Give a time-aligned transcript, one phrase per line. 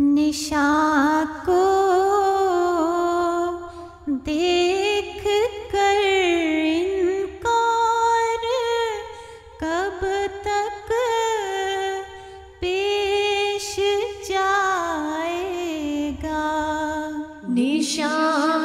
[0.00, 1.64] निशा को
[4.08, 5.22] देख
[5.72, 6.00] कर
[6.64, 8.46] इनकार
[9.62, 10.00] कब
[10.46, 10.88] तक
[12.60, 13.76] पेश
[14.30, 14.72] जाएगा?
[17.50, 18.59] निशा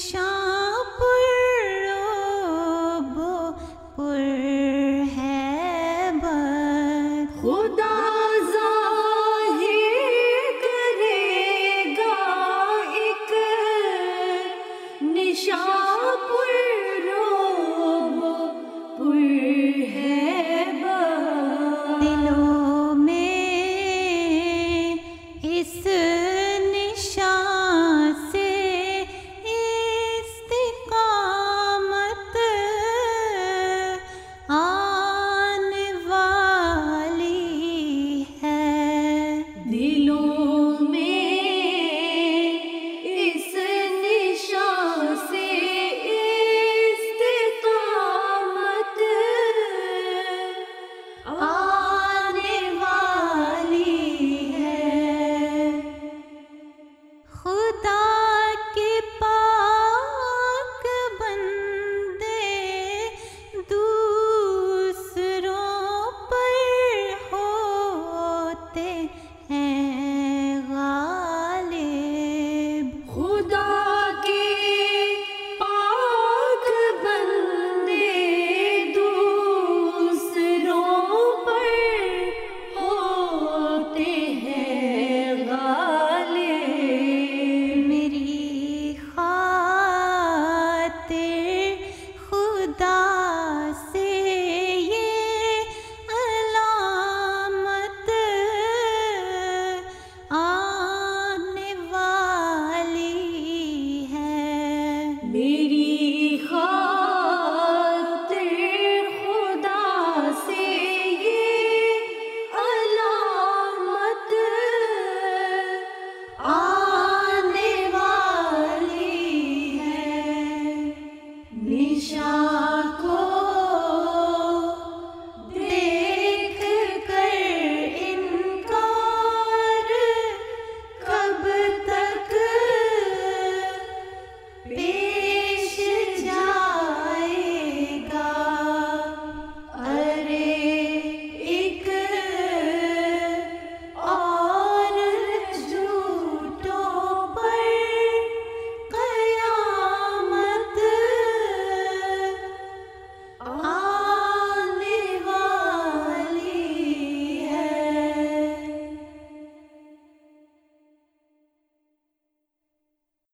[0.00, 0.29] Sean.